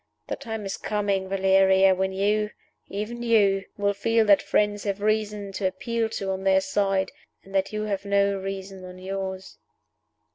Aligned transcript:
The 0.29 0.35
time 0.35 0.65
is 0.65 0.77
coming, 0.77 1.29
Valeria, 1.29 1.93
when 1.93 2.11
you 2.11 2.49
even 2.87 3.21
You 3.21 3.65
will 3.77 3.93
feel 3.93 4.25
that 4.25 4.41
your 4.41 4.47
friends 4.47 4.83
have 4.85 4.99
reason 4.99 5.51
to 5.51 5.67
appeal 5.67 6.09
to 6.17 6.31
on 6.31 6.43
their 6.43 6.61
side, 6.61 7.11
and 7.43 7.53
that 7.53 7.71
you 7.71 7.83
have 7.83 8.03
no 8.03 8.39
reason 8.39 8.83
on 8.83 8.97
yours." 8.97 9.59